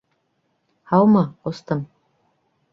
[0.95, 1.87] Һаумы, ҡустым...